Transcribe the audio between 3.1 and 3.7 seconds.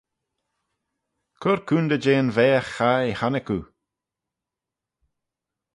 honnick oo.